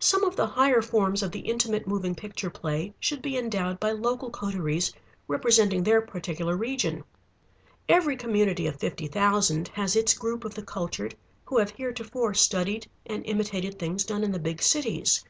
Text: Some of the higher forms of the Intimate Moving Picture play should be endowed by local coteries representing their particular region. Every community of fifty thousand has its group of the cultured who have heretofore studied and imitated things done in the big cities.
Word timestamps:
Some 0.00 0.24
of 0.24 0.34
the 0.34 0.48
higher 0.48 0.82
forms 0.82 1.22
of 1.22 1.30
the 1.30 1.38
Intimate 1.38 1.86
Moving 1.86 2.16
Picture 2.16 2.50
play 2.50 2.94
should 2.98 3.22
be 3.22 3.38
endowed 3.38 3.78
by 3.78 3.92
local 3.92 4.28
coteries 4.28 4.92
representing 5.28 5.84
their 5.84 6.00
particular 6.00 6.56
region. 6.56 7.04
Every 7.88 8.16
community 8.16 8.66
of 8.66 8.74
fifty 8.80 9.06
thousand 9.06 9.68
has 9.68 9.94
its 9.94 10.14
group 10.14 10.44
of 10.44 10.54
the 10.56 10.64
cultured 10.64 11.14
who 11.44 11.58
have 11.58 11.70
heretofore 11.70 12.34
studied 12.34 12.88
and 13.06 13.24
imitated 13.24 13.78
things 13.78 14.02
done 14.02 14.24
in 14.24 14.32
the 14.32 14.40
big 14.40 14.60
cities. 14.64 15.24